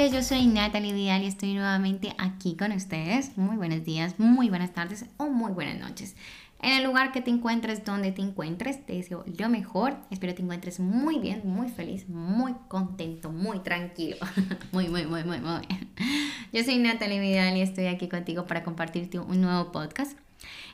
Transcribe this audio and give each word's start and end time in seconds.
Hola, 0.00 0.08
yo 0.08 0.22
soy 0.22 0.46
Natalie 0.46 0.94
Vidal 0.94 1.24
y 1.24 1.26
estoy 1.26 1.52
nuevamente 1.52 2.14
aquí 2.16 2.56
con 2.56 2.72
ustedes. 2.72 3.36
Muy 3.36 3.58
buenos 3.58 3.84
días, 3.84 4.18
muy 4.18 4.48
buenas 4.48 4.72
tardes 4.72 5.04
o 5.18 5.26
muy 5.26 5.52
buenas 5.52 5.78
noches. 5.78 6.16
En 6.62 6.72
el 6.72 6.84
lugar 6.84 7.12
que 7.12 7.20
te 7.20 7.30
encuentres, 7.30 7.84
donde 7.84 8.10
te 8.10 8.22
encuentres, 8.22 8.86
te 8.86 8.94
deseo 8.94 9.26
lo 9.38 9.48
mejor. 9.50 9.98
Espero 10.10 10.34
te 10.34 10.40
encuentres 10.40 10.80
muy 10.80 11.18
bien, 11.18 11.42
muy 11.44 11.68
feliz, 11.68 12.08
muy 12.08 12.54
contento, 12.68 13.30
muy 13.30 13.58
tranquilo. 13.58 14.16
muy, 14.72 14.88
muy, 14.88 15.04
muy, 15.04 15.22
muy, 15.22 15.38
muy. 15.38 15.68
Yo 16.50 16.64
soy 16.64 16.78
Natalie 16.78 17.20
Vidal 17.20 17.58
y 17.58 17.60
estoy 17.60 17.84
aquí 17.88 18.08
contigo 18.08 18.46
para 18.46 18.62
compartirte 18.62 19.18
un 19.18 19.42
nuevo 19.42 19.70
podcast 19.70 20.16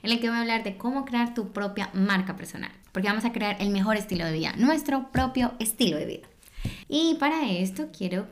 en 0.05 0.13
el 0.13 0.21
que 0.21 0.29
voy 0.29 0.39
a 0.39 0.43
hablar 0.43 0.63
de 0.63 0.77
cómo 0.77 1.05
crear 1.05 1.35
tu 1.35 1.53
propia 1.53 1.91
marca 1.95 2.37
personal. 2.37 2.71
Porque 2.93 3.09
vamos 3.09 3.25
a 3.25 3.33
crear 3.33 3.57
el 3.59 3.71
mejor 3.71 3.97
estilo 3.97 4.25
de 4.25 4.35
vida, 4.35 4.53
nuestro 4.57 5.11
propio 5.11 5.55
estilo 5.59 5.97
de 5.97 6.07
vida. 6.07 6.29
Y 6.89 7.17
para 7.19 7.51
esto 7.51 7.89
quiero 7.91 8.29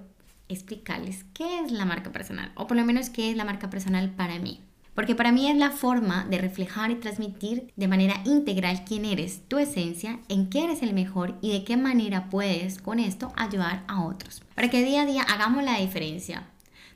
explicarles 0.49 1.25
qué 1.35 1.61
es 1.61 1.73
la 1.73 1.85
marca 1.85 2.13
personal, 2.13 2.53
o 2.55 2.67
por 2.67 2.77
lo 2.77 2.85
menos 2.85 3.11
qué 3.11 3.31
es 3.31 3.37
la 3.37 3.45
marca 3.45 3.71
personal 3.71 4.11
para 4.11 4.39
mí. 4.39 4.61
Porque 4.95 5.17
para 5.17 5.33
mí 5.33 5.51
es 5.51 5.57
la 5.57 5.71
forma 5.71 6.25
de 6.25 6.39
reflejar 6.39 6.91
y 6.91 6.97
transmitir 6.97 7.73
de 7.75 7.89
manera 7.89 8.21
integral 8.25 8.85
quién 8.85 9.05
eres, 9.05 9.43
tu 9.49 9.59
esencia, 9.59 10.21
en 10.29 10.49
qué 10.49 10.65
eres 10.65 10.83
el 10.83 10.95
mejor 10.95 11.37
y 11.41 11.53
de 11.53 11.65
qué 11.65 11.77
manera 11.77 12.31
puedes 12.31 12.79
con 12.79 13.01
esto 13.01 13.33
ayudar 13.37 13.83
a 13.89 14.05
otros. 14.05 14.43
Para 14.55 14.71
que 14.71 14.85
día 14.85 15.03
a 15.03 15.07
día 15.07 15.23
hagamos 15.23 15.65
la 15.65 15.79
diferencia 15.79 16.45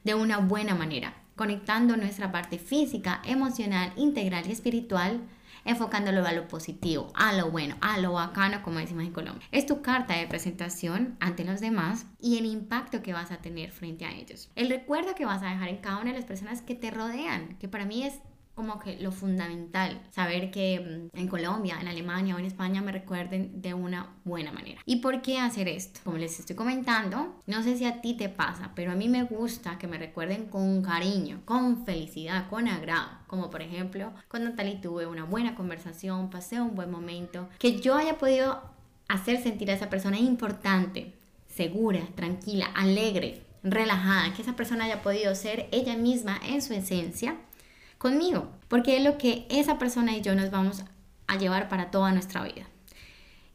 de 0.04 0.14
una 0.14 0.38
buena 0.38 0.76
manera, 0.76 1.14
conectando 1.34 1.96
nuestra 1.96 2.30
parte 2.30 2.58
física, 2.58 3.20
emocional, 3.24 3.92
integral 3.96 4.44
y 4.46 4.52
espiritual 4.52 5.20
enfocándolo 5.64 6.26
a 6.26 6.32
lo 6.32 6.48
positivo, 6.48 7.12
a 7.14 7.32
lo 7.32 7.50
bueno, 7.50 7.76
a 7.80 7.98
lo 7.98 8.12
bacano, 8.12 8.62
como 8.62 8.78
decimos 8.78 9.04
en 9.04 9.12
Colombia. 9.12 9.46
Es 9.52 9.66
tu 9.66 9.82
carta 9.82 10.14
de 10.14 10.26
presentación 10.26 11.16
ante 11.20 11.44
los 11.44 11.60
demás 11.60 12.06
y 12.20 12.38
el 12.38 12.46
impacto 12.46 13.02
que 13.02 13.12
vas 13.12 13.30
a 13.30 13.38
tener 13.38 13.72
frente 13.72 14.04
a 14.04 14.12
ellos. 14.12 14.50
El 14.54 14.68
recuerdo 14.68 15.14
que 15.14 15.24
vas 15.24 15.42
a 15.42 15.50
dejar 15.50 15.68
en 15.68 15.78
cada 15.78 15.98
una 15.98 16.12
de 16.12 16.16
las 16.18 16.26
personas 16.26 16.62
que 16.62 16.74
te 16.74 16.90
rodean, 16.90 17.56
que 17.58 17.68
para 17.68 17.84
mí 17.84 18.04
es 18.04 18.20
como 18.58 18.80
que 18.80 18.96
lo 18.96 19.12
fundamental, 19.12 20.00
saber 20.10 20.50
que 20.50 21.08
mm, 21.14 21.16
en 21.16 21.28
Colombia, 21.28 21.78
en 21.80 21.86
Alemania 21.86 22.34
o 22.34 22.40
en 22.40 22.44
España 22.44 22.82
me 22.82 22.90
recuerden 22.90 23.62
de 23.62 23.72
una 23.72 24.16
buena 24.24 24.50
manera. 24.50 24.80
¿Y 24.84 24.96
por 24.96 25.22
qué 25.22 25.38
hacer 25.38 25.68
esto? 25.68 26.00
Como 26.02 26.18
les 26.18 26.40
estoy 26.40 26.56
comentando, 26.56 27.40
no 27.46 27.62
sé 27.62 27.76
si 27.76 27.84
a 27.84 28.00
ti 28.00 28.14
te 28.14 28.28
pasa, 28.28 28.72
pero 28.74 28.90
a 28.90 28.96
mí 28.96 29.08
me 29.08 29.22
gusta 29.22 29.78
que 29.78 29.86
me 29.86 29.96
recuerden 29.96 30.46
con 30.46 30.82
cariño, 30.82 31.40
con 31.44 31.84
felicidad, 31.86 32.48
con 32.50 32.66
agrado. 32.66 33.08
Como 33.28 33.48
por 33.48 33.62
ejemplo, 33.62 34.10
tal 34.28 34.68
y 34.68 34.80
tuve 34.80 35.06
una 35.06 35.22
buena 35.22 35.54
conversación, 35.54 36.28
pasé 36.28 36.60
un 36.60 36.74
buen 36.74 36.90
momento, 36.90 37.48
que 37.60 37.80
yo 37.80 37.94
haya 37.94 38.18
podido 38.18 38.60
hacer 39.06 39.40
sentir 39.40 39.70
a 39.70 39.74
esa 39.74 39.88
persona 39.88 40.18
importante, 40.18 41.14
segura, 41.46 42.00
tranquila, 42.16 42.66
alegre, 42.74 43.44
relajada, 43.62 44.34
que 44.34 44.42
esa 44.42 44.56
persona 44.56 44.86
haya 44.86 45.00
podido 45.00 45.32
ser 45.36 45.68
ella 45.70 45.96
misma 45.96 46.40
en 46.44 46.60
su 46.60 46.74
esencia 46.74 47.36
conmigo, 47.98 48.50
porque 48.68 48.96
es 48.96 49.04
lo 49.04 49.18
que 49.18 49.46
esa 49.50 49.78
persona 49.78 50.16
y 50.16 50.22
yo 50.22 50.34
nos 50.34 50.50
vamos 50.50 50.84
a 51.26 51.36
llevar 51.36 51.68
para 51.68 51.90
toda 51.90 52.12
nuestra 52.12 52.42
vida. 52.44 52.66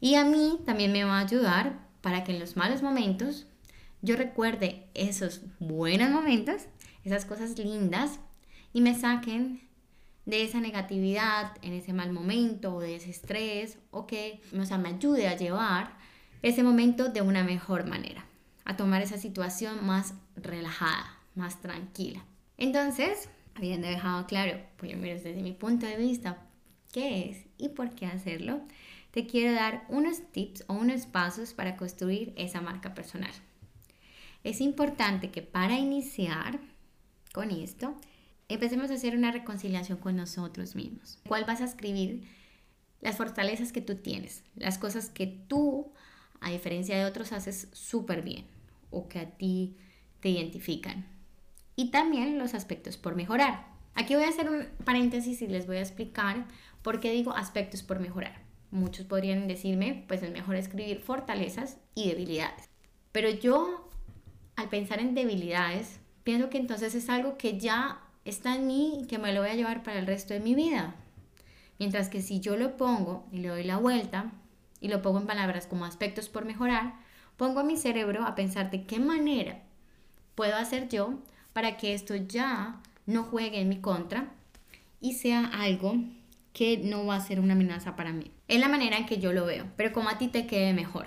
Y 0.00 0.16
a 0.16 0.24
mí 0.24 0.60
también 0.66 0.92
me 0.92 1.04
va 1.04 1.18
a 1.18 1.22
ayudar 1.22 1.78
para 2.00 2.24
que 2.24 2.32
en 2.32 2.40
los 2.40 2.56
malos 2.56 2.82
momentos 2.82 3.46
yo 4.02 4.16
recuerde 4.16 4.86
esos 4.92 5.40
buenos 5.58 6.10
momentos, 6.10 6.62
esas 7.04 7.24
cosas 7.24 7.58
lindas 7.58 8.20
y 8.74 8.82
me 8.82 8.94
saquen 8.94 9.62
de 10.26 10.42
esa 10.42 10.60
negatividad 10.60 11.52
en 11.62 11.72
ese 11.72 11.92
mal 11.92 12.12
momento 12.12 12.74
o 12.74 12.80
de 12.80 12.96
ese 12.96 13.10
estrés 13.10 13.78
o 13.90 14.06
que 14.06 14.42
o 14.58 14.64
sea, 14.64 14.78
me 14.78 14.90
ayude 14.90 15.28
a 15.28 15.36
llevar 15.36 15.96
ese 16.42 16.62
momento 16.62 17.08
de 17.08 17.22
una 17.22 17.42
mejor 17.42 17.86
manera, 17.86 18.26
a 18.66 18.76
tomar 18.76 19.00
esa 19.00 19.16
situación 19.16 19.86
más 19.86 20.14
relajada, 20.36 21.18
más 21.34 21.62
tranquila. 21.62 22.22
Entonces, 22.58 23.30
habiendo 23.54 23.86
dejado 23.86 24.26
claro, 24.26 24.60
lo 24.80 24.96
menos 24.96 25.22
desde 25.22 25.42
mi 25.42 25.52
punto 25.52 25.86
de 25.86 25.96
vista, 25.96 26.38
qué 26.92 27.30
es 27.30 27.46
y 27.58 27.70
por 27.70 27.94
qué 27.94 28.06
hacerlo, 28.06 28.62
te 29.10 29.26
quiero 29.26 29.52
dar 29.52 29.84
unos 29.88 30.20
tips 30.32 30.64
o 30.66 30.74
unos 30.74 31.06
pasos 31.06 31.54
para 31.54 31.76
construir 31.76 32.32
esa 32.36 32.60
marca 32.60 32.94
personal. 32.94 33.30
Es 34.42 34.60
importante 34.60 35.30
que 35.30 35.42
para 35.42 35.78
iniciar 35.78 36.58
con 37.32 37.50
esto, 37.50 37.94
empecemos 38.48 38.90
a 38.90 38.94
hacer 38.94 39.16
una 39.16 39.32
reconciliación 39.32 39.98
con 39.98 40.16
nosotros 40.16 40.74
mismos. 40.74 41.18
¿Cuál 41.26 41.44
vas 41.44 41.60
a 41.60 41.64
escribir? 41.64 42.24
Las 43.00 43.16
fortalezas 43.16 43.72
que 43.72 43.80
tú 43.80 43.96
tienes, 43.96 44.44
las 44.56 44.78
cosas 44.78 45.10
que 45.10 45.26
tú, 45.26 45.92
a 46.40 46.50
diferencia 46.50 46.96
de 46.96 47.04
otros, 47.04 47.32
haces 47.32 47.68
súper 47.72 48.22
bien 48.22 48.46
o 48.90 49.08
que 49.08 49.18
a 49.18 49.30
ti 49.30 49.76
te 50.20 50.28
identifican 50.28 51.13
y 51.76 51.90
también 51.90 52.38
los 52.38 52.54
aspectos 52.54 52.96
por 52.96 53.16
mejorar. 53.16 53.66
Aquí 53.94 54.14
voy 54.14 54.24
a 54.24 54.28
hacer 54.28 54.50
un 54.50 54.66
paréntesis 54.84 55.40
y 55.42 55.46
les 55.46 55.66
voy 55.66 55.76
a 55.76 55.82
explicar 55.82 56.46
por 56.82 57.00
qué 57.00 57.12
digo 57.12 57.32
aspectos 57.34 57.82
por 57.82 58.00
mejorar. 58.00 58.42
Muchos 58.70 59.06
podrían 59.06 59.46
decirme, 59.46 60.04
pues 60.08 60.22
es 60.22 60.32
mejor 60.32 60.56
escribir 60.56 61.00
fortalezas 61.00 61.78
y 61.94 62.08
debilidades. 62.08 62.68
Pero 63.12 63.30
yo, 63.30 63.88
al 64.56 64.68
pensar 64.68 64.98
en 64.98 65.14
debilidades, 65.14 66.00
pienso 66.24 66.50
que 66.50 66.58
entonces 66.58 66.94
es 66.94 67.08
algo 67.08 67.38
que 67.38 67.58
ya 67.58 68.00
está 68.24 68.56
en 68.56 68.66
mí 68.66 69.00
y 69.00 69.06
que 69.06 69.18
me 69.18 69.32
lo 69.32 69.42
voy 69.42 69.50
a 69.50 69.54
llevar 69.54 69.82
para 69.84 70.00
el 70.00 70.06
resto 70.06 70.34
de 70.34 70.40
mi 70.40 70.54
vida. 70.54 70.96
Mientras 71.78 72.08
que 72.08 72.22
si 72.22 72.40
yo 72.40 72.56
lo 72.56 72.76
pongo 72.76 73.26
y 73.30 73.38
le 73.38 73.48
doy 73.48 73.62
la 73.62 73.76
vuelta 73.76 74.32
y 74.80 74.88
lo 74.88 75.02
pongo 75.02 75.20
en 75.20 75.26
palabras 75.26 75.66
como 75.66 75.84
aspectos 75.84 76.28
por 76.28 76.44
mejorar, 76.44 76.94
pongo 77.36 77.60
a 77.60 77.64
mi 77.64 77.76
cerebro 77.76 78.24
a 78.24 78.34
pensar 78.34 78.70
de 78.70 78.86
qué 78.86 78.98
manera 78.98 79.62
puedo 80.34 80.56
hacer 80.56 80.88
yo 80.88 81.20
para 81.54 81.78
que 81.78 81.94
esto 81.94 82.14
ya 82.14 82.82
no 83.06 83.22
juegue 83.22 83.60
en 83.60 83.70
mi 83.70 83.80
contra 83.80 84.34
y 85.00 85.14
sea 85.14 85.46
algo 85.46 85.96
que 86.52 86.78
no 86.78 87.06
va 87.06 87.16
a 87.16 87.20
ser 87.20 87.40
una 87.40 87.54
amenaza 87.54 87.96
para 87.96 88.12
mí. 88.12 88.30
Es 88.48 88.60
la 88.60 88.68
manera 88.68 88.98
en 88.98 89.06
que 89.06 89.18
yo 89.18 89.32
lo 89.32 89.46
veo, 89.46 89.66
pero 89.76 89.92
como 89.92 90.10
a 90.10 90.18
ti 90.18 90.28
te 90.28 90.46
quede 90.46 90.74
mejor. 90.74 91.06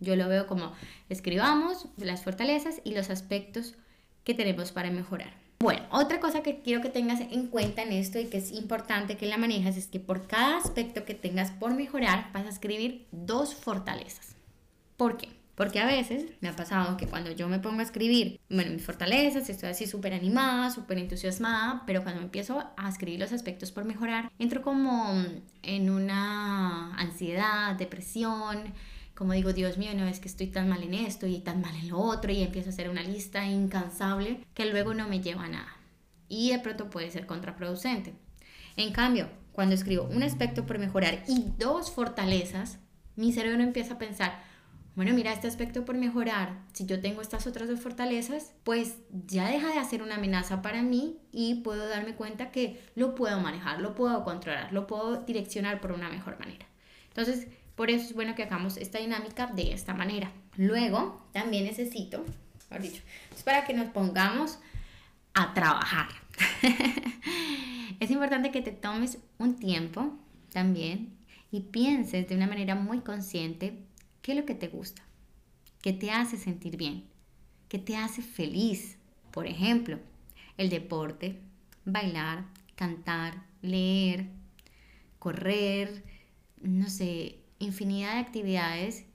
Yo 0.00 0.16
lo 0.16 0.28
veo 0.28 0.48
como 0.48 0.72
escribamos 1.08 1.86
las 1.96 2.24
fortalezas 2.24 2.80
y 2.82 2.94
los 2.94 3.08
aspectos 3.10 3.74
que 4.24 4.34
tenemos 4.34 4.72
para 4.72 4.90
mejorar. 4.90 5.32
Bueno, 5.60 5.82
otra 5.90 6.18
cosa 6.18 6.42
que 6.42 6.60
quiero 6.60 6.82
que 6.82 6.88
tengas 6.88 7.20
en 7.20 7.46
cuenta 7.46 7.82
en 7.82 7.92
esto 7.92 8.18
y 8.18 8.26
que 8.26 8.38
es 8.38 8.50
importante 8.50 9.16
que 9.16 9.26
la 9.26 9.38
manejas 9.38 9.76
es 9.76 9.86
que 9.86 10.00
por 10.00 10.26
cada 10.26 10.58
aspecto 10.58 11.04
que 11.04 11.14
tengas 11.14 11.52
por 11.52 11.72
mejorar 11.74 12.32
vas 12.32 12.46
a 12.46 12.50
escribir 12.50 13.06
dos 13.12 13.54
fortalezas. 13.54 14.34
¿Por 14.96 15.18
qué? 15.18 15.41
Porque 15.62 15.78
a 15.78 15.86
veces 15.86 16.24
me 16.40 16.48
ha 16.48 16.56
pasado 16.56 16.96
que 16.96 17.06
cuando 17.06 17.30
yo 17.30 17.48
me 17.48 17.60
pongo 17.60 17.78
a 17.78 17.84
escribir, 17.84 18.40
bueno, 18.50 18.72
mis 18.72 18.84
fortalezas, 18.84 19.48
estoy 19.48 19.68
así 19.68 19.86
súper 19.86 20.12
animada, 20.12 20.72
súper 20.72 20.98
entusiasmada, 20.98 21.84
pero 21.86 22.02
cuando 22.02 22.20
empiezo 22.20 22.64
a 22.76 22.88
escribir 22.88 23.20
los 23.20 23.32
aspectos 23.32 23.70
por 23.70 23.84
mejorar, 23.84 24.32
entro 24.40 24.60
como 24.60 25.14
en 25.62 25.88
una 25.88 26.92
ansiedad, 26.96 27.76
depresión, 27.76 28.74
como 29.14 29.34
digo, 29.34 29.52
Dios 29.52 29.78
mío, 29.78 29.90
no 29.94 30.08
es 30.08 30.18
que 30.18 30.26
estoy 30.26 30.48
tan 30.48 30.68
mal 30.68 30.82
en 30.82 30.94
esto 30.94 31.28
y 31.28 31.38
tan 31.38 31.60
mal 31.60 31.76
en 31.76 31.90
lo 31.90 32.00
otro, 32.00 32.32
y 32.32 32.42
empiezo 32.42 32.70
a 32.70 32.72
hacer 32.72 32.90
una 32.90 33.04
lista 33.04 33.46
incansable 33.46 34.44
que 34.54 34.66
luego 34.66 34.94
no 34.94 35.06
me 35.06 35.20
lleva 35.20 35.44
a 35.44 35.48
nada. 35.48 35.76
Y 36.28 36.50
de 36.50 36.58
pronto 36.58 36.90
puede 36.90 37.12
ser 37.12 37.24
contraproducente. 37.24 38.14
En 38.76 38.92
cambio, 38.92 39.28
cuando 39.52 39.76
escribo 39.76 40.08
un 40.10 40.24
aspecto 40.24 40.66
por 40.66 40.80
mejorar 40.80 41.22
y 41.28 41.52
dos 41.56 41.92
fortalezas, 41.92 42.80
mi 43.14 43.32
cerebro 43.32 43.62
empieza 43.62 43.94
a 43.94 43.98
pensar, 43.98 44.50
bueno, 44.94 45.14
mira, 45.14 45.32
este 45.32 45.48
aspecto 45.48 45.86
por 45.86 45.96
mejorar, 45.96 46.58
si 46.74 46.84
yo 46.84 47.00
tengo 47.00 47.22
estas 47.22 47.46
otras 47.46 47.66
dos 47.66 47.80
fortalezas, 47.80 48.52
pues 48.62 48.96
ya 49.26 49.48
deja 49.48 49.68
de 49.68 49.88
ser 49.88 50.02
una 50.02 50.16
amenaza 50.16 50.60
para 50.60 50.82
mí 50.82 51.16
y 51.32 51.56
puedo 51.56 51.88
darme 51.88 52.14
cuenta 52.14 52.50
que 52.50 52.82
lo 52.94 53.14
puedo 53.14 53.40
manejar, 53.40 53.80
lo 53.80 53.94
puedo 53.94 54.22
controlar, 54.22 54.70
lo 54.72 54.86
puedo 54.86 55.22
direccionar 55.22 55.80
por 55.80 55.92
una 55.92 56.10
mejor 56.10 56.38
manera. 56.38 56.66
Entonces, 57.08 57.46
por 57.74 57.90
eso 57.90 58.04
es 58.04 58.14
bueno 58.14 58.34
que 58.34 58.42
hagamos 58.42 58.76
esta 58.76 58.98
dinámica 58.98 59.46
de 59.46 59.72
esta 59.72 59.94
manera. 59.94 60.30
Luego, 60.56 61.26
también 61.32 61.64
necesito, 61.64 62.22
mejor 62.68 62.82
dicho, 62.82 63.02
es 63.34 63.42
para 63.42 63.64
que 63.64 63.72
nos 63.72 63.86
pongamos 63.90 64.58
a 65.32 65.54
trabajar. 65.54 66.08
es 68.00 68.10
importante 68.10 68.50
que 68.50 68.60
te 68.60 68.72
tomes 68.72 69.16
un 69.38 69.56
tiempo 69.56 70.18
también 70.52 71.16
y 71.50 71.60
pienses 71.60 72.28
de 72.28 72.36
una 72.36 72.46
manera 72.46 72.74
muy 72.74 73.00
consciente 73.00 73.78
¿Qué 74.22 74.32
es 74.32 74.38
lo 74.38 74.46
que 74.46 74.54
te 74.54 74.68
gusta? 74.68 75.02
¿Qué 75.82 75.92
te 75.92 76.12
hace 76.12 76.36
sentir 76.36 76.76
bien? 76.76 77.04
¿Qué 77.68 77.78
te 77.78 77.96
hace 77.96 78.22
feliz? 78.22 78.96
Por 79.32 79.48
ejemplo, 79.48 79.98
el 80.56 80.70
deporte, 80.70 81.40
bailar, 81.84 82.44
cantar, 82.76 83.42
leer, 83.62 84.28
correr, 85.18 86.04
no 86.60 86.88
sé, 86.88 87.40
infinidad 87.58 88.14
de 88.14 88.20
actividades. 88.20 89.06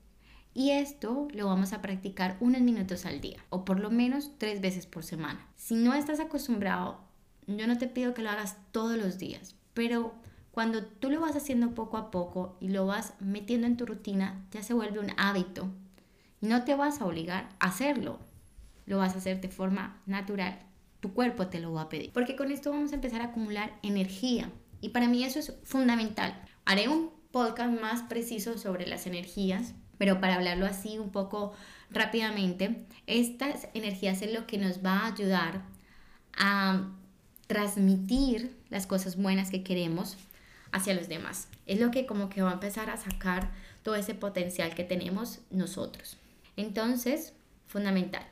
Y 0.54 0.72
esto 0.72 1.30
lo 1.34 1.46
vamos 1.46 1.72
a 1.72 1.82
practicar 1.82 2.36
unos 2.42 2.62
minutos 2.62 3.06
al 3.06 3.22
día, 3.22 3.42
o 3.50 3.64
por 3.64 3.80
lo 3.80 3.90
menos 3.90 4.32
tres 4.38 4.60
veces 4.60 4.88
por 4.88 5.06
semana. 5.06 5.48
Si 5.56 5.76
no 5.76 5.94
estás 5.94 6.20
acostumbrado, 6.20 7.00
yo 7.46 7.66
no 7.66 7.78
te 7.78 7.88
pido 7.88 8.14
que 8.14 8.24
lo 8.24 8.30
hagas 8.30 8.58
todos 8.74 8.98
los 8.98 9.18
días, 9.18 9.56
pero 9.74 10.16
cuando 10.58 10.82
tú 10.84 11.12
lo 11.12 11.22
vas 11.22 11.36
haciendo 11.36 11.76
poco 11.76 11.98
a 11.98 12.10
poco 12.10 12.58
y 12.60 12.70
lo 12.70 12.88
vas 12.88 13.14
metiendo 13.20 13.68
en 13.68 13.78
tu 13.78 13.86
rutina, 13.86 14.44
ya 14.50 14.64
se 14.64 14.74
vuelve 14.74 14.98
un 14.98 15.12
hábito 15.16 15.70
y 16.42 16.48
no 16.48 16.64
te 16.64 16.74
vas 16.74 17.00
a 17.00 17.06
obligar 17.06 17.48
a 17.60 17.68
hacerlo. 17.68 18.18
lo 18.88 18.98
vas 18.98 19.14
a 19.14 19.20
hacer 19.20 19.40
de 19.40 19.50
forma 19.50 20.02
natural. 20.08 20.58
Tu 21.00 21.14
cuerpo 21.14 21.46
te 21.46 21.60
lo 21.60 21.74
va 21.74 21.84
a 21.84 21.90
pedir. 21.90 22.12
Porque 22.12 22.36
con 22.36 22.52
esto 22.52 22.72
vamos 22.72 22.92
a 22.92 22.96
empezar 22.96 23.22
a 23.22 23.26
acumular 23.26 23.78
energía. 23.84 24.50
Y 24.82 24.90
para 24.90 25.08
mí 25.08 25.24
eso 25.24 25.38
es 25.38 25.54
fundamental. 25.64 26.34
Haré 26.66 26.88
un 26.88 27.12
podcast 27.32 27.80
más 27.80 28.02
preciso 28.02 28.58
sobre 28.58 28.88
las 28.88 29.06
energías, 29.06 29.76
pero 30.00 30.20
para 30.20 30.38
hablarlo 30.38 30.66
así 30.66 30.98
un 30.98 31.12
poco 31.12 31.54
rápidamente, 31.92 32.84
estas 33.06 33.68
energías 33.76 34.24
es 34.24 34.34
lo 34.34 34.48
que 34.48 34.58
nos 34.58 34.84
va 34.84 35.02
a 35.02 35.14
ayudar 35.14 35.62
a 36.36 36.90
transmitir 37.46 38.58
las 38.70 38.88
cosas 38.88 39.18
buenas 39.18 39.52
que 39.52 39.62
queremos 39.62 40.18
hacia 40.78 40.94
los 40.94 41.08
demás. 41.08 41.50
Es 41.66 41.80
lo 41.80 41.92
que 41.92 42.06
como 42.06 42.30
que 42.30 42.42
va 42.42 42.52
a 42.52 42.54
empezar 42.54 42.90
a 42.90 42.98
sacar 42.98 43.52
todo 43.84 43.96
ese 43.96 44.16
potencial 44.16 44.74
que 44.74 44.84
tenemos 44.84 45.40
nosotros. 45.50 46.18
Entonces, 46.56 47.34
fundamental, 47.68 48.26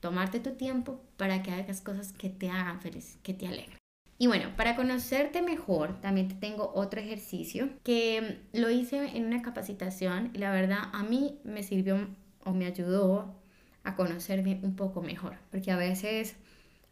tomarte 0.00 0.40
tu 0.40 0.52
tiempo 0.52 1.00
para 1.16 1.42
que 1.42 1.50
hagas 1.50 1.80
cosas 1.80 2.12
que 2.12 2.28
te 2.28 2.50
hagan 2.50 2.80
feliz, 2.80 3.18
que 3.22 3.34
te 3.34 3.46
alegren. 3.46 3.78
Y 4.16 4.28
bueno, 4.28 4.50
para 4.56 4.76
conocerte 4.76 5.42
mejor, 5.42 6.00
también 6.00 6.28
te 6.28 6.34
tengo 6.34 6.70
otro 6.74 7.00
ejercicio 7.00 7.68
que 7.82 8.38
lo 8.52 8.70
hice 8.70 9.16
en 9.16 9.26
una 9.26 9.42
capacitación 9.42 10.30
y 10.34 10.38
la 10.38 10.52
verdad 10.52 10.78
a 10.92 11.02
mí 11.02 11.38
me 11.42 11.62
sirvió 11.62 12.08
o 12.44 12.52
me 12.52 12.66
ayudó 12.66 13.34
a 13.82 13.96
conocerme 13.96 14.60
un 14.62 14.76
poco 14.76 15.02
mejor, 15.02 15.36
porque 15.50 15.72
a 15.72 15.76
veces 15.76 16.36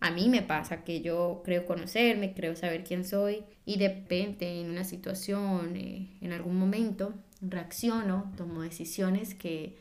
a 0.02 0.10
mí 0.10 0.28
me 0.28 0.42
pasa 0.42 0.82
que 0.82 1.00
yo 1.00 1.42
creo 1.44 1.64
conocerme, 1.64 2.34
creo 2.34 2.56
saber 2.56 2.82
quién 2.82 3.04
soy 3.04 3.44
y 3.64 3.78
de 3.78 3.88
repente 3.88 4.60
en 4.60 4.68
una 4.68 4.82
situación, 4.82 5.76
eh, 5.76 6.08
en 6.20 6.32
algún 6.32 6.58
momento, 6.58 7.14
reacciono, 7.40 8.32
tomo 8.36 8.62
decisiones 8.62 9.34
que, 9.34 9.78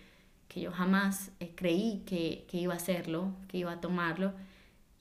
yo 0.56 0.71
jamás 0.71 1.31
eh, 1.39 1.53
creí 1.56 2.03
que, 2.06 2.45
que 2.47 2.57
iba 2.57 2.73
a 2.73 2.77
hacerlo, 2.77 3.33
que 3.47 3.57
iba 3.57 3.71
a 3.71 3.81
tomarlo. 3.81 4.33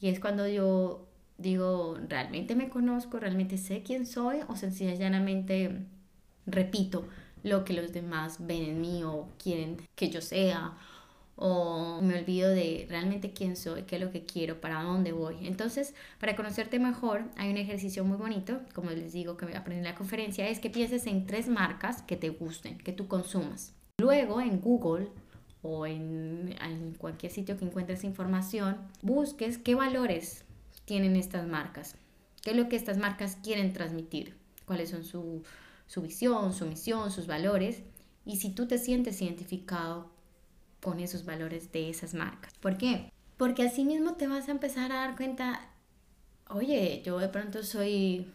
Y 0.00 0.08
es 0.08 0.20
cuando 0.20 0.49
yo 0.49 1.06
digo, 1.37 1.99
¿realmente 2.08 2.55
me 2.55 2.70
conozco? 2.70 3.19
¿Realmente 3.19 3.58
sé 3.58 3.82
quién 3.82 4.06
soy? 4.06 4.38
O 4.49 4.56
sencillamente 4.56 5.84
repito 6.46 7.06
lo 7.43 7.64
que 7.64 7.75
los 7.75 7.93
demás 7.93 8.38
ven 8.46 8.62
en 8.62 8.81
mí 8.81 9.02
o 9.05 9.28
quieren 9.43 9.76
que 9.96 10.08
yo 10.08 10.22
sea 10.22 10.78
o 11.43 12.03
me 12.03 12.19
olvido 12.19 12.51
de 12.51 12.87
realmente 12.91 13.33
quién 13.33 13.57
soy, 13.57 13.85
qué 13.85 13.97
es 13.97 14.03
lo 14.03 14.11
que 14.13 14.27
quiero, 14.27 14.61
para 14.61 14.83
dónde 14.83 15.13
voy. 15.13 15.47
Entonces, 15.47 15.95
para 16.19 16.37
conocerte 16.37 16.79
mejor, 16.79 17.25
hay 17.37 17.51
un 17.51 17.57
ejercicio 17.57 18.05
muy 18.05 18.19
bonito, 18.19 18.61
como 18.75 18.91
les 18.91 19.15
digo 19.15 19.39
que 19.39 19.47
aprendí 19.57 19.79
en 19.79 19.85
la 19.85 19.95
conferencia, 19.95 20.47
es 20.47 20.61
que 20.61 20.69
pienses 20.69 21.07
en 21.07 21.25
tres 21.25 21.49
marcas 21.49 22.03
que 22.03 22.19
te 22.19 22.29
gusten, 22.29 22.77
que 22.77 22.93
tú 22.93 23.09
consumas. 23.09 23.73
Luego 24.01 24.43
en 24.43 24.61
Google 24.61 25.09
o 25.63 25.87
en, 25.87 26.55
en 26.63 26.93
cualquier 26.93 27.33
sitio 27.33 27.57
que 27.57 27.65
encuentres 27.65 28.05
información, 28.05 28.77
busques 29.01 29.57
qué 29.57 29.75
valores 29.75 30.45
tienen 30.85 31.17
estas 31.17 31.49
marcas, 31.49 31.97
qué 32.43 32.51
es 32.51 32.57
lo 32.57 32.69
que 32.69 32.77
estas 32.77 32.99
marcas 32.99 33.39
quieren 33.43 33.73
transmitir, 33.73 34.37
cuáles 34.67 34.91
son 34.91 35.05
su, 35.05 35.43
su 35.87 36.03
visión, 36.03 36.53
su 36.53 36.67
misión, 36.67 37.11
sus 37.11 37.27
valores. 37.27 37.83
Y 38.27 38.37
si 38.37 38.51
tú 38.51 38.69
te 38.69 38.77
sientes 38.77 39.23
identificado 39.23 40.19
con 40.81 41.00
esos 41.00 41.25
valores 41.25 41.73
de 41.73 41.91
esas 41.91 42.15
marcas. 42.15 42.55
¿Por 42.61 42.77
qué? 42.77 43.11
Porque 43.37 43.62
así 43.62 43.85
mismo 43.85 44.15
te 44.15 44.27
vas 44.27 44.49
a 44.49 44.53
empezar 44.53 44.93
a 44.93 44.97
dar 44.97 45.17
cuenta, 45.17 45.69
oye, 46.49 47.03
yo 47.05 47.19
de 47.19 47.29
pronto 47.29 47.62
soy 47.62 48.27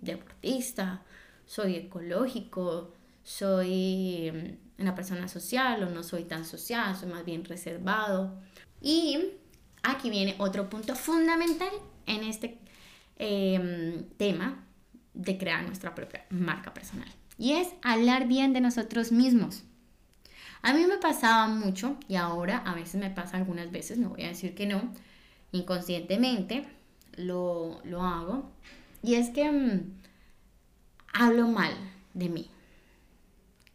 deportista, 0.00 1.02
soy 1.46 1.76
ecológico, 1.76 2.92
soy 3.22 4.30
mm, 4.32 4.82
una 4.82 4.94
persona 4.94 5.28
social 5.28 5.82
o 5.82 5.90
no 5.90 6.02
soy 6.02 6.24
tan 6.24 6.44
social, 6.44 6.96
soy 6.96 7.10
más 7.10 7.24
bien 7.24 7.44
reservado. 7.44 8.38
Y 8.80 9.18
aquí 9.82 10.10
viene 10.10 10.34
otro 10.38 10.68
punto 10.68 10.94
fundamental 10.94 11.70
en 12.06 12.24
este 12.24 12.58
em, 13.16 14.04
tema 14.16 14.64
de 15.14 15.38
crear 15.38 15.64
nuestra 15.64 15.94
propia 15.94 16.26
marca 16.30 16.74
personal. 16.74 17.08
Y 17.38 17.52
es 17.52 17.68
hablar 17.82 18.26
bien 18.28 18.52
de 18.52 18.60
nosotros 18.60 19.12
mismos. 19.12 19.64
A 20.64 20.72
mí 20.72 20.86
me 20.86 20.96
pasaba 20.96 21.46
mucho 21.46 21.98
y 22.08 22.16
ahora 22.16 22.62
a 22.64 22.74
veces 22.74 22.98
me 22.98 23.10
pasa 23.10 23.36
algunas 23.36 23.70
veces, 23.70 23.98
no 23.98 24.08
voy 24.08 24.24
a 24.24 24.28
decir 24.28 24.54
que 24.54 24.64
no, 24.64 24.80
inconscientemente 25.52 26.64
lo, 27.18 27.82
hago. 28.00 28.50
Y 29.02 29.16
es 29.16 29.28
que 29.28 29.50
mm, 29.50 29.92
hablo 31.12 31.48
mal 31.48 31.74
de 32.14 32.30
mí, 32.30 32.50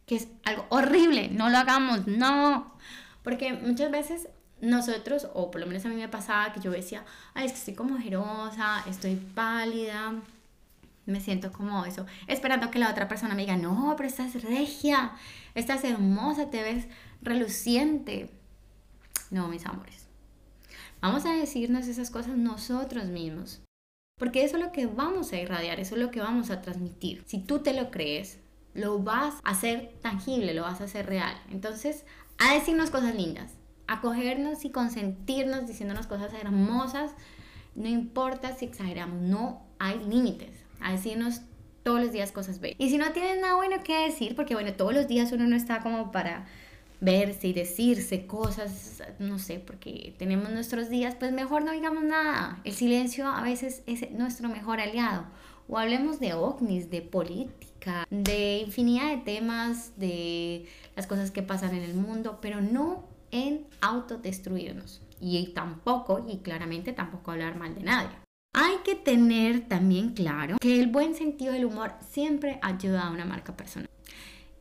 que 0.04 0.16
es 0.16 0.26
algo 0.42 0.66
horrible, 0.70 1.28
no 1.28 1.48
lo 1.48 1.58
hagamos, 1.58 2.08
no. 2.08 2.74
Porque 3.22 3.52
muchas 3.52 3.92
veces 3.92 4.28
nosotros, 4.60 5.28
o 5.32 5.52
por 5.52 5.60
lo 5.60 5.68
menos 5.68 5.84
a 5.86 5.90
mí 5.90 5.94
me 5.94 6.08
pasaba 6.08 6.52
que 6.52 6.58
yo 6.58 6.72
decía, 6.72 7.04
ay, 7.34 7.46
es 7.46 7.52
que 7.52 7.58
estoy 7.58 7.74
como 7.74 7.98
jerosa, 7.98 8.82
estoy 8.88 9.14
pálida, 9.14 10.14
me 11.10 11.20
siento 11.20 11.52
como 11.52 11.84
eso, 11.84 12.06
esperando 12.26 12.70
que 12.70 12.78
la 12.78 12.90
otra 12.90 13.08
persona 13.08 13.34
me 13.34 13.42
diga, 13.42 13.56
no, 13.56 13.94
pero 13.96 14.08
estás 14.08 14.42
regia, 14.42 15.12
estás 15.54 15.84
hermosa, 15.84 16.50
te 16.50 16.62
ves 16.62 16.86
reluciente. 17.22 18.30
No, 19.30 19.48
mis 19.48 19.66
amores. 19.66 20.06
Vamos 21.00 21.24
a 21.24 21.32
decirnos 21.32 21.86
esas 21.86 22.10
cosas 22.10 22.36
nosotros 22.36 23.06
mismos. 23.06 23.62
Porque 24.18 24.44
eso 24.44 24.58
es 24.58 24.62
lo 24.62 24.72
que 24.72 24.86
vamos 24.86 25.32
a 25.32 25.38
irradiar, 25.38 25.80
eso 25.80 25.94
es 25.94 26.00
lo 26.02 26.10
que 26.10 26.20
vamos 26.20 26.50
a 26.50 26.60
transmitir. 26.60 27.24
Si 27.26 27.38
tú 27.38 27.60
te 27.60 27.72
lo 27.72 27.90
crees, 27.90 28.38
lo 28.74 28.98
vas 28.98 29.34
a 29.44 29.50
hacer 29.50 29.94
tangible, 30.02 30.52
lo 30.52 30.62
vas 30.62 30.80
a 30.82 30.84
hacer 30.84 31.06
real. 31.06 31.34
Entonces, 31.50 32.04
a 32.38 32.52
decirnos 32.52 32.90
cosas 32.90 33.14
lindas, 33.14 33.54
a 33.86 34.02
cogernos 34.02 34.64
y 34.66 34.70
consentirnos 34.70 35.66
diciéndonos 35.66 36.06
cosas 36.06 36.34
hermosas. 36.34 37.12
No 37.74 37.88
importa 37.88 38.54
si 38.54 38.66
exageramos, 38.66 39.22
no 39.22 39.62
hay 39.78 39.98
límites 40.04 40.69
decirnos 40.88 41.42
todos 41.82 42.00
los 42.00 42.12
días 42.12 42.32
cosas 42.32 42.60
bellas. 42.60 42.76
Y 42.78 42.90
si 42.90 42.98
no 42.98 43.12
tienes 43.12 43.40
nada 43.40 43.54
bueno 43.54 43.82
que 43.82 43.96
decir, 44.06 44.34
porque 44.34 44.54
bueno, 44.54 44.72
todos 44.74 44.94
los 44.94 45.08
días 45.08 45.32
uno 45.32 45.46
no 45.46 45.56
está 45.56 45.80
como 45.80 46.12
para 46.12 46.46
verse 47.00 47.48
y 47.48 47.52
decirse 47.52 48.26
cosas, 48.26 49.02
no 49.18 49.38
sé, 49.38 49.58
porque 49.58 50.14
tenemos 50.18 50.50
nuestros 50.50 50.90
días, 50.90 51.14
pues 51.14 51.32
mejor 51.32 51.64
no 51.64 51.72
digamos 51.72 52.04
nada. 52.04 52.60
El 52.64 52.74
silencio 52.74 53.26
a 53.28 53.42
veces 53.42 53.82
es 53.86 54.10
nuestro 54.12 54.48
mejor 54.48 54.80
aliado. 54.80 55.24
O 55.68 55.78
hablemos 55.78 56.18
de 56.18 56.34
ovnis, 56.34 56.90
de 56.90 57.00
política, 57.00 58.04
de 58.10 58.58
infinidad 58.58 59.10
de 59.10 59.18
temas, 59.18 59.96
de 59.96 60.66
las 60.96 61.06
cosas 61.06 61.30
que 61.30 61.42
pasan 61.42 61.74
en 61.74 61.84
el 61.84 61.94
mundo, 61.94 62.40
pero 62.42 62.60
no 62.60 63.04
en 63.30 63.66
autodestruirnos. 63.80 65.00
Y 65.20 65.46
tampoco, 65.48 66.26
y 66.28 66.38
claramente 66.38 66.92
tampoco 66.92 67.30
hablar 67.30 67.56
mal 67.56 67.74
de 67.74 67.82
nadie. 67.82 68.10
Hay 68.62 68.76
que 68.84 68.94
tener 68.94 69.66
también 69.68 70.10
claro 70.10 70.58
que 70.60 70.80
el 70.80 70.88
buen 70.88 71.14
sentido 71.14 71.54
del 71.54 71.64
humor 71.64 71.94
siempre 72.10 72.58
ayuda 72.60 73.06
a 73.06 73.10
una 73.10 73.24
marca 73.24 73.56
personal. 73.56 73.88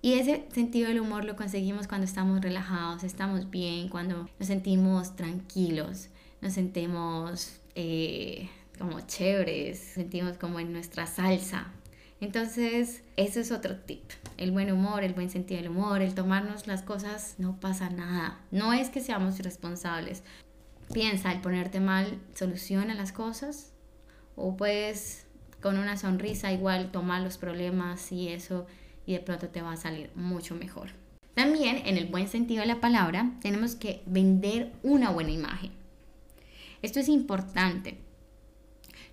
Y 0.01 0.13
ese 0.13 0.47
sentido 0.53 0.87
del 0.87 1.01
humor 1.01 1.25
lo 1.25 1.35
conseguimos 1.35 1.89
cuando 1.89 2.05
estamos 2.05 2.39
relajados, 2.39 3.03
estamos 3.03 3.49
bien, 3.49 3.89
cuando 3.89 4.29
nos 4.39 4.47
sentimos 4.47 5.17
tranquilos, 5.17 6.07
nos 6.39 6.53
sentimos 6.53 7.59
eh, 7.75 8.47
como 8.77 9.01
chéveres, 9.01 9.79
sentimos 9.79 10.37
como 10.37 10.61
en 10.61 10.71
nuestra 10.71 11.05
salsa. 11.05 11.67
Entonces, 12.21 13.03
eso 13.17 13.41
es 13.41 13.51
otro 13.51 13.75
tip. 13.75 14.05
El 14.37 14.51
buen 14.51 14.71
humor, 14.71 15.03
el 15.03 15.13
buen 15.13 15.29
sentido 15.29 15.61
del 15.61 15.71
humor, 15.71 16.01
el 16.01 16.15
tomarnos 16.15 16.67
las 16.67 16.83
cosas, 16.83 17.35
no 17.37 17.59
pasa 17.59 17.89
nada. 17.89 18.39
No 18.49 18.71
es 18.71 18.89
que 18.89 19.01
seamos 19.01 19.37
irresponsables. 19.39 20.23
Piensa, 20.93 21.33
el 21.33 21.41
ponerte 21.41 21.81
mal 21.81 22.17
soluciona 22.33 22.93
las 22.93 23.11
cosas, 23.11 23.73
o 24.39 24.55
puedes 24.57 25.25
con 25.61 25.77
una 25.77 25.97
sonrisa 25.97 26.51
igual 26.51 26.91
tomar 26.91 27.21
los 27.21 27.37
problemas 27.37 28.11
y 28.11 28.29
eso 28.29 28.65
y 29.05 29.13
de 29.13 29.19
pronto 29.19 29.49
te 29.49 29.61
va 29.61 29.73
a 29.73 29.77
salir 29.77 30.09
mucho 30.15 30.55
mejor. 30.55 30.89
También 31.33 31.81
en 31.85 31.97
el 31.97 32.07
buen 32.07 32.27
sentido 32.27 32.61
de 32.61 32.67
la 32.67 32.81
palabra 32.81 33.31
tenemos 33.41 33.75
que 33.75 34.01
vender 34.05 34.71
una 34.83 35.09
buena 35.09 35.31
imagen. 35.31 35.71
Esto 36.81 36.99
es 36.99 37.09
importante. 37.09 37.97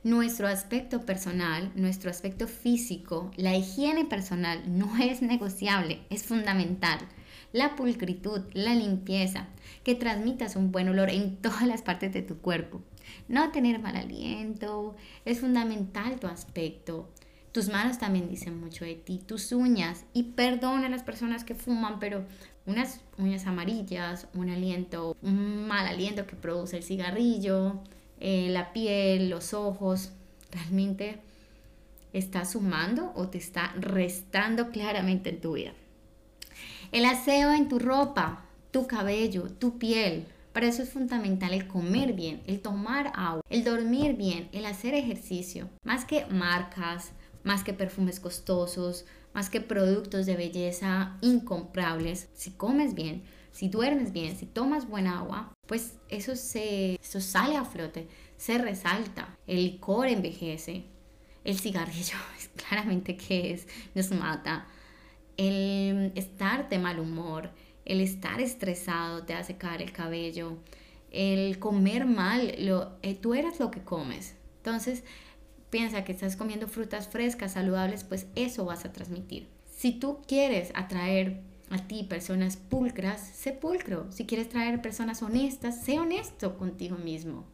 Nuestro 0.05 0.47
aspecto 0.47 1.05
personal, 1.05 1.73
nuestro 1.75 2.11
aspecto 2.11 2.47
físico, 2.47 3.33
la 3.37 3.57
higiene 3.57 4.05
personal 4.05 4.63
no 4.79 4.97
es 4.99 5.23
negociable, 5.23 6.01
es 6.11 6.23
fundamental 6.23 7.01
la 7.53 7.75
pulcritud, 7.75 8.43
la 8.53 8.75
limpieza, 8.75 9.47
que 9.83 9.95
transmitas 9.95 10.57
un 10.57 10.73
buen 10.73 10.89
olor 10.89 11.11
en 11.11 11.37
todas 11.43 11.67
las 11.67 11.83
partes 11.83 12.13
de 12.13 12.23
tu 12.23 12.39
cuerpo. 12.39 12.83
No 13.29 13.51
tener 13.51 13.79
mal 13.81 13.97
aliento, 13.97 14.97
es 15.25 15.41
fundamental 15.41 16.19
tu 16.21 16.27
aspecto. 16.27 17.09
Tus 17.53 17.69
manos 17.69 17.99
también 17.99 18.29
dicen 18.29 18.61
mucho 18.61 18.85
de 18.85 18.95
ti, 18.97 19.19
tus 19.19 19.51
uñas. 19.53 20.05
Y 20.13 20.25
perdona 20.25 20.87
a 20.87 20.91
las 20.91 21.03
personas 21.03 21.45
que 21.45 21.55
fuman, 21.55 21.99
pero 21.99 22.25
unas 22.67 23.01
uñas 23.17 23.47
amarillas, 23.47 24.29
un 24.35 24.51
aliento, 24.51 25.17
un 25.23 25.67
mal 25.67 25.87
aliento 25.87 26.27
que 26.27 26.37
produce 26.37 26.77
el 26.77 26.83
cigarrillo, 26.83 27.81
eh, 28.21 28.49
la 28.51 28.73
piel, 28.73 29.31
los 29.31 29.55
ojos, 29.55 30.13
realmente 30.51 31.21
está 32.13 32.45
sumando 32.45 33.13
o 33.15 33.29
te 33.29 33.39
está 33.39 33.73
restando 33.79 34.71
claramente 34.71 35.31
en 35.31 35.41
tu 35.41 35.55
vida. 35.55 35.73
El 36.93 37.05
aseo 37.05 37.53
en 37.53 37.69
tu 37.69 37.79
ropa, 37.79 38.45
tu 38.71 38.87
cabello, 38.87 39.51
tu 39.51 39.79
piel, 39.79 40.27
Para 40.57 40.69
eso 40.69 40.83
es 40.83 40.89
fundamental 40.89 41.53
el 41.53 41.67
comer 41.67 42.15
bien, 42.15 42.43
el 42.47 42.63
tomar 42.63 43.13
agua, 43.15 43.43
el 43.51 43.63
dormir 43.63 44.17
bien, 44.17 44.49
el 44.53 44.65
hacer 44.65 44.95
ejercicio. 44.95 45.69
Más 45.85 46.07
que 46.07 46.25
marcas, 46.31 47.13
más 47.45 47.63
que 47.63 47.75
perfumes 47.75 48.21
costosos, 48.21 49.05
más 49.35 49.51
que 49.51 49.61
productos 49.61 50.25
de 50.25 50.35
belleza 50.35 51.19
incomprables. 51.21 52.31
Si 52.33 52.53
comes 52.53 52.95
bien, 52.95 53.23
si 53.53 53.69
duermes 53.69 54.15
bien, 54.15 54.35
si 54.35 54.47
tomas 54.47 54.89
buena 54.89 55.19
agua, 55.19 55.53
pues 55.67 55.99
eso, 56.09 56.35
se, 56.37 56.95
eso 56.95 57.21
sale 57.21 57.59
a 57.59 57.67
flote, 57.67 58.09
se 58.39 58.57
resalta. 58.57 59.37
El 59.47 59.63
licor 59.63 60.09
envejece, 60.09 60.85
el 61.45 61.59
cigarrillo, 61.59 62.17
claramente 62.57 63.19
que 63.19 63.53
es, 63.53 63.69
nos 63.95 64.11
mata. 64.11 64.67
El 65.37 66.13
estar 66.15 66.71
de 66.71 66.79
mal 66.79 66.99
humor, 66.99 67.51
el 67.87 68.01
estar 68.01 68.41
estresado 68.41 69.25
te 69.25 69.35
hace 69.35 69.57
caer 69.57 69.81
el 69.81 69.93
cabello. 69.93 70.59
El 71.11 71.59
comer 71.59 72.05
mal, 72.05 72.55
lo, 72.59 72.99
eh, 73.03 73.15
tú 73.15 73.35
eres 73.35 73.59
lo 73.59 73.71
que 73.71 73.83
comes. 73.83 74.35
Entonces, 74.59 75.05
piensa 75.71 76.05
que 76.05 76.13
estás 76.13 76.37
comiendo 76.37 76.69
frutas 76.69 77.09
frescas, 77.09 77.53
saludables, 77.53 78.05
pues 78.05 78.27
eso 78.35 78.65
vas 78.65 78.85
a 78.85 78.93
transmitir. 78.93 79.49
Si 79.71 79.93
tú 79.93 80.19
quieres 80.27 80.73
atraer 80.75 81.41
a 81.71 81.87
ti 81.87 82.05
personas 82.05 82.57
pulcras, 82.57 83.21
sé 83.21 83.53
pulcro. 83.53 84.11
Si 84.11 84.27
quieres 84.27 84.49
traer 84.49 84.83
personas 84.83 85.23
honestas, 85.23 85.83
sé 85.83 85.99
honesto 85.99 86.59
contigo 86.59 86.97
mismo. 86.97 87.45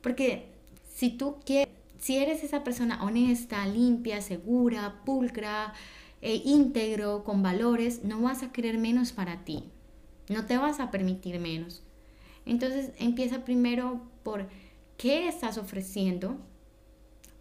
Porque 0.00 0.48
si 0.92 1.10
tú 1.10 1.36
quieres, 1.44 1.72
si 1.98 2.16
eres 2.18 2.44
esa 2.44 2.62
persona 2.62 3.02
honesta, 3.02 3.66
limpia, 3.66 4.20
segura, 4.20 5.02
pulcra, 5.04 5.72
e 6.24 6.40
íntegro, 6.42 7.22
con 7.22 7.42
valores, 7.42 8.02
no 8.02 8.22
vas 8.22 8.42
a 8.42 8.50
querer 8.50 8.78
menos 8.78 9.12
para 9.12 9.44
ti. 9.44 9.62
No 10.30 10.46
te 10.46 10.56
vas 10.56 10.80
a 10.80 10.90
permitir 10.90 11.38
menos. 11.38 11.82
Entonces 12.46 12.92
empieza 12.98 13.44
primero 13.44 14.00
por 14.22 14.48
qué 14.96 15.28
estás 15.28 15.58
ofreciendo 15.58 16.38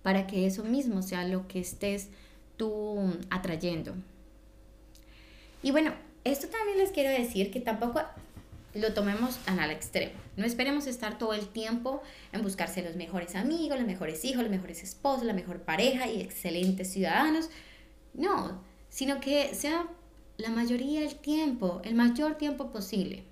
para 0.01 0.27
que 0.27 0.45
eso 0.45 0.65
mismo 0.65 1.01
sea 1.01 1.25
lo 1.25 1.47
que 1.47 1.61
estés 1.61 2.09
tú 2.57 3.15
atrayendo. 3.29 3.95
Y 5.61 5.71
bueno, 5.71 5.93
esto 6.25 6.47
también 6.47 6.77
les 6.77 6.91
quiero 6.91 7.09
decir 7.09 7.51
que 7.51 7.61
tampoco 7.61 8.01
lo 8.73 8.93
tomemos 8.93 9.37
tan 9.45 9.61
al 9.61 9.71
extremo. 9.71 10.11
No 10.35 10.43
esperemos 10.43 10.87
estar 10.87 11.17
todo 11.17 11.33
el 11.33 11.47
tiempo 11.47 12.03
en 12.33 12.41
buscarse 12.41 12.83
los 12.83 12.97
mejores 12.97 13.35
amigos, 13.35 13.77
los 13.77 13.87
mejores 13.87 14.25
hijos, 14.25 14.41
los 14.41 14.51
mejores 14.51 14.83
esposos, 14.83 15.23
la 15.23 15.31
mejor 15.31 15.61
pareja 15.61 16.09
y 16.09 16.19
excelentes 16.19 16.91
ciudadanos. 16.91 17.49
No, 18.13 18.61
sino 18.93 19.19
que 19.19 19.55
sea 19.55 19.87
la 20.37 20.51
mayoría 20.51 21.01
del 21.01 21.15
tiempo, 21.15 21.81
el 21.83 21.95
mayor 21.95 22.35
tiempo 22.35 22.69
posible. 22.69 23.23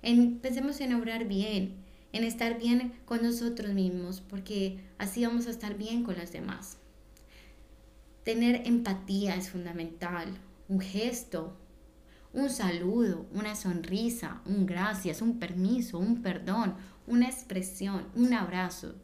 En, 0.00 0.38
pensemos 0.38 0.80
en 0.80 0.94
obrar 0.94 1.26
bien, 1.26 1.76
en 2.14 2.24
estar 2.24 2.58
bien 2.58 2.94
con 3.04 3.22
nosotros 3.22 3.74
mismos, 3.74 4.22
porque 4.22 4.80
así 4.96 5.26
vamos 5.26 5.46
a 5.46 5.50
estar 5.50 5.76
bien 5.76 6.02
con 6.02 6.16
los 6.16 6.32
demás. 6.32 6.78
Tener 8.24 8.66
empatía 8.66 9.34
es 9.34 9.50
fundamental, 9.50 10.38
un 10.66 10.80
gesto, 10.80 11.54
un 12.32 12.48
saludo, 12.48 13.26
una 13.34 13.54
sonrisa, 13.54 14.40
un 14.46 14.64
gracias, 14.64 15.20
un 15.20 15.38
permiso, 15.38 15.98
un 15.98 16.22
perdón, 16.22 16.74
una 17.06 17.26
expresión, 17.26 18.06
un 18.14 18.32
abrazo, 18.32 18.94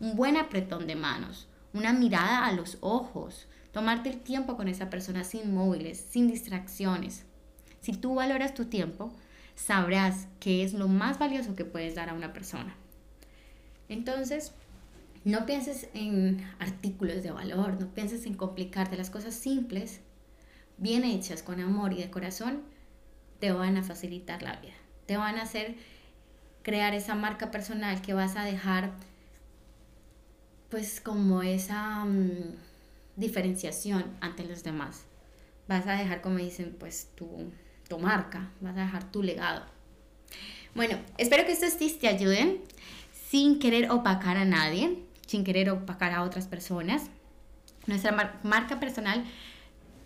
un 0.00 0.16
buen 0.16 0.36
apretón 0.36 0.88
de 0.88 0.96
manos, 0.96 1.46
una 1.72 1.92
mirada 1.92 2.44
a 2.44 2.52
los 2.52 2.76
ojos, 2.80 3.46
tomarte 3.72 4.10
el 4.10 4.20
tiempo 4.20 4.56
con 4.56 4.68
esa 4.68 4.90
persona 4.90 5.24
sin 5.24 5.54
móviles, 5.54 6.04
sin 6.10 6.28
distracciones. 6.28 7.24
Si 7.80 7.92
tú 7.92 8.14
valoras 8.14 8.54
tu 8.54 8.66
tiempo, 8.66 9.12
sabrás 9.54 10.28
que 10.38 10.64
es 10.64 10.74
lo 10.74 10.88
más 10.88 11.18
valioso 11.18 11.54
que 11.54 11.64
puedes 11.64 11.94
dar 11.94 12.08
a 12.08 12.14
una 12.14 12.32
persona. 12.32 12.74
Entonces, 13.88 14.52
no 15.24 15.46
pienses 15.46 15.88
en 15.94 16.46
artículos 16.58 17.22
de 17.22 17.30
valor, 17.30 17.78
no 17.80 17.88
pienses 17.88 18.26
en 18.26 18.34
complicarte 18.34 18.96
las 18.96 19.10
cosas 19.10 19.34
simples, 19.34 20.00
bien 20.78 21.04
hechas, 21.04 21.42
con 21.42 21.60
amor 21.60 21.92
y 21.92 21.96
de 21.98 22.10
corazón, 22.10 22.62
te 23.38 23.52
van 23.52 23.76
a 23.76 23.82
facilitar 23.82 24.42
la 24.42 24.56
vida. 24.56 24.74
Te 25.06 25.16
van 25.16 25.36
a 25.36 25.42
hacer 25.42 25.76
crear 26.62 26.94
esa 26.94 27.14
marca 27.14 27.50
personal 27.50 28.00
que 28.00 28.14
vas 28.14 28.36
a 28.36 28.44
dejar, 28.44 28.92
pues 30.70 31.00
como 31.00 31.42
esa 31.42 32.04
mm, 32.04 32.54
diferenciación 33.16 34.04
ante 34.20 34.44
los 34.44 34.62
demás. 34.62 35.04
Vas 35.68 35.86
a 35.86 35.92
dejar, 35.92 36.20
como 36.20 36.38
dicen, 36.38 36.74
pues 36.78 37.08
tu 37.14 37.50
tu 37.90 37.98
marca, 37.98 38.48
vas 38.60 38.76
a 38.76 38.82
dejar 38.82 39.10
tu 39.10 39.22
legado. 39.22 39.62
Bueno, 40.74 40.96
espero 41.18 41.44
que 41.44 41.52
estos 41.52 41.76
tips 41.76 41.98
te 41.98 42.08
ayuden 42.08 42.60
sin 43.28 43.58
querer 43.58 43.90
opacar 43.90 44.36
a 44.36 44.44
nadie, 44.44 45.02
sin 45.26 45.42
querer 45.42 45.68
opacar 45.70 46.12
a 46.12 46.22
otras 46.22 46.46
personas. 46.46 47.10
Nuestra 47.86 48.38
marca 48.44 48.78
personal, 48.78 49.24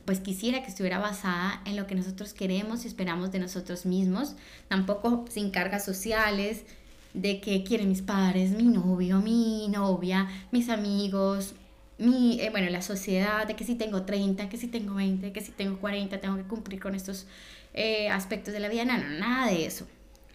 pues 0.06 0.20
quisiera 0.20 0.62
que 0.62 0.68
estuviera 0.68 0.98
basada 0.98 1.60
en 1.66 1.76
lo 1.76 1.86
que 1.86 1.94
nosotros 1.94 2.32
queremos 2.32 2.84
y 2.84 2.88
esperamos 2.88 3.30
de 3.32 3.38
nosotros 3.38 3.84
mismos, 3.84 4.34
tampoco 4.68 5.26
sin 5.28 5.50
cargas 5.50 5.84
sociales, 5.84 6.64
de 7.12 7.40
que 7.40 7.64
quieren 7.64 7.90
mis 7.90 8.00
padres, 8.00 8.52
mi 8.52 8.64
novio, 8.64 9.20
mi 9.20 9.68
novia, 9.68 10.26
mis 10.50 10.70
amigos, 10.70 11.54
mi, 11.98 12.40
eh, 12.40 12.50
bueno, 12.50 12.70
la 12.70 12.82
sociedad, 12.82 13.46
de 13.46 13.54
que 13.54 13.64
si 13.64 13.74
tengo 13.76 14.02
30, 14.02 14.48
que 14.48 14.56
si 14.56 14.66
tengo 14.66 14.94
20, 14.94 15.32
que 15.32 15.40
si 15.40 15.52
tengo 15.52 15.78
40, 15.78 16.20
tengo 16.20 16.36
que 16.36 16.44
cumplir 16.44 16.80
con 16.80 16.94
estos 16.94 17.26
eh, 17.72 18.08
aspectos 18.08 18.52
de 18.52 18.60
la 18.60 18.68
vida, 18.68 18.84
no, 18.84 18.98
no, 18.98 19.08
nada 19.10 19.50
de 19.50 19.66
eso. 19.66 19.86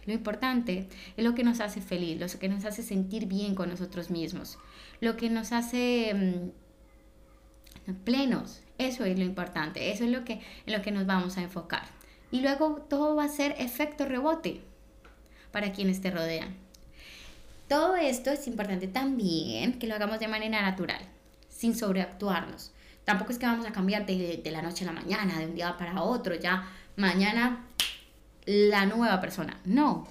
Lo 0.06 0.14
importante 0.14 0.88
es 1.16 1.24
lo 1.24 1.34
que 1.34 1.44
nos 1.44 1.60
hace 1.60 1.80
feliz, 1.80 2.18
lo 2.18 2.26
que 2.38 2.48
nos 2.48 2.64
hace 2.64 2.82
sentir 2.82 3.26
bien 3.26 3.54
con 3.54 3.68
nosotros 3.68 4.10
mismos, 4.10 4.58
lo 5.00 5.16
que 5.16 5.28
nos 5.28 5.52
hace 5.52 6.52
mm, 7.86 7.92
plenos. 8.04 8.62
Eso 8.78 9.04
es 9.04 9.18
lo 9.18 9.24
importante, 9.24 9.90
eso 9.90 10.04
es 10.04 10.10
lo 10.10 10.24
que, 10.24 10.40
en 10.64 10.72
lo 10.72 10.80
que 10.82 10.90
nos 10.90 11.06
vamos 11.06 11.36
a 11.36 11.42
enfocar. 11.42 11.84
Y 12.30 12.40
luego 12.40 12.86
todo 12.88 13.16
va 13.16 13.24
a 13.24 13.28
ser 13.28 13.54
efecto 13.58 14.06
rebote 14.06 14.62
para 15.52 15.72
quienes 15.72 16.00
te 16.00 16.10
rodean. 16.10 16.56
Todo 17.68 17.96
esto 17.96 18.30
es 18.30 18.46
importante 18.46 18.88
también 18.88 19.78
que 19.78 19.86
lo 19.86 19.94
hagamos 19.94 20.18
de 20.18 20.28
manera 20.28 20.62
natural, 20.62 21.00
sin 21.60 21.76
sobreactuarnos. 21.76 22.72
Tampoco 23.04 23.32
es 23.32 23.38
que 23.38 23.44
vamos 23.44 23.66
a 23.66 23.72
cambiar 23.72 24.06
de, 24.06 24.40
de 24.42 24.50
la 24.50 24.62
noche 24.62 24.84
a 24.84 24.86
la 24.86 24.98
mañana, 24.98 25.38
de 25.38 25.44
un 25.44 25.54
día 25.54 25.76
para 25.76 26.02
otro, 26.02 26.34
ya 26.34 26.66
mañana 26.96 27.66
la 28.46 28.86
nueva 28.86 29.20
persona. 29.20 29.60
No. 29.66 30.08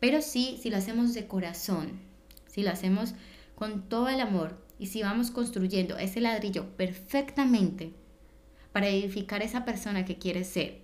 Pero 0.00 0.22
sí, 0.22 0.58
si 0.62 0.70
lo 0.70 0.78
hacemos 0.78 1.12
de 1.12 1.26
corazón, 1.26 2.00
si 2.46 2.62
lo 2.62 2.70
hacemos 2.70 3.12
con 3.54 3.90
todo 3.90 4.08
el 4.08 4.20
amor 4.20 4.58
y 4.78 4.86
si 4.86 5.02
vamos 5.02 5.30
construyendo 5.30 5.98
ese 5.98 6.22
ladrillo 6.22 6.74
perfectamente 6.78 7.92
para 8.72 8.88
edificar 8.88 9.42
esa 9.42 9.66
persona 9.66 10.06
que 10.06 10.16
quiere 10.16 10.44
ser 10.44 10.78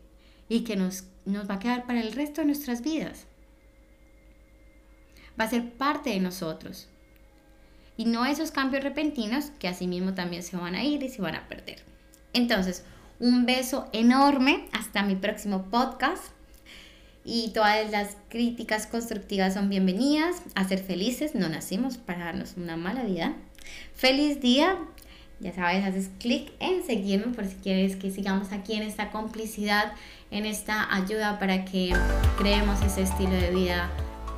y 0.47 0.61
que 0.65 0.77
nos, 0.77 1.05
nos 1.25 1.49
va 1.49 1.55
a 1.55 1.59
quedar 1.59 1.87
para 1.87 2.03
el 2.03 2.13
resto 2.13 2.43
de 2.43 2.49
nuestras 2.49 2.83
vidas. 2.83 3.25
Va 5.41 5.45
a 5.45 5.51
ser 5.51 5.73
parte 5.73 6.11
de 6.11 6.21
nosotros. 6.21 6.91
Y 8.01 8.07
no 8.07 8.25
esos 8.25 8.51
cambios 8.51 8.83
repentinos 8.83 9.53
que 9.59 9.69
asimismo 9.69 10.15
también 10.15 10.43
se 10.43 10.57
van 10.57 10.75
a 10.75 10.83
ir 10.83 11.03
y 11.03 11.11
se 11.11 11.21
van 11.21 11.35
a 11.35 11.47
perder. 11.49 11.83
Entonces, 12.33 12.83
un 13.19 13.45
beso 13.45 13.91
enorme. 13.93 14.69
Hasta 14.73 15.03
mi 15.03 15.17
próximo 15.17 15.65
podcast. 15.65 16.25
Y 17.27 17.51
todas 17.51 17.91
las 17.91 18.17
críticas 18.31 18.87
constructivas 18.87 19.53
son 19.53 19.69
bienvenidas. 19.69 20.37
A 20.55 20.67
ser 20.67 20.79
felices. 20.79 21.35
No 21.35 21.51
nacimos 21.51 21.99
para 21.99 22.25
darnos 22.25 22.55
una 22.57 22.79
mala 22.79 23.03
vida. 23.03 23.35
Feliz 23.95 24.41
día. 24.41 24.79
Ya 25.41 25.55
sabes, 25.55 25.85
haces 25.85 26.09
clic 26.19 26.53
en 26.59 26.83
seguirme 26.83 27.35
por 27.35 27.45
si 27.45 27.57
quieres 27.57 27.97
que 27.97 28.11
sigamos 28.11 28.51
aquí 28.53 28.77
en 28.77 28.83
esta 28.83 29.11
complicidad, 29.11 29.93
en 30.31 30.47
esta 30.47 30.95
ayuda 30.95 31.39
para 31.39 31.67
que 31.67 31.93
creemos 32.39 32.81
ese 32.81 33.03
estilo 33.03 33.33
de 33.33 33.51
vida 33.51 33.91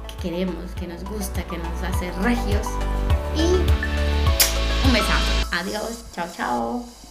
que 0.08 0.30
queremos, 0.30 0.72
que 0.72 0.88
nos 0.88 1.04
gusta, 1.04 1.44
que 1.44 1.58
nos 1.58 1.82
hace 1.84 2.10
regios. 2.22 2.66
Y 3.36 4.86
un 4.86 4.92
besazo. 4.92 5.46
Adiós. 5.52 6.04
Chao, 6.14 6.28
chao. 6.36 7.01